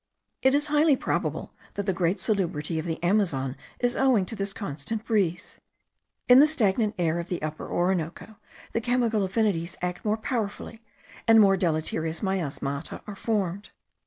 [0.41, 4.51] It is highly probable that the great salubrity of the Amazon is owing to this
[4.51, 5.59] constant breeze.
[6.27, 8.37] In the stagnant air of the Upper Orinoco
[8.73, 10.79] the chemical affinities act more powerfully,
[11.27, 13.69] and more deleterious miasmata are formed.